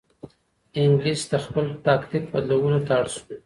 [0.81, 3.23] انګلیس د خپل تاکتیک بدلولو ته اړ شو.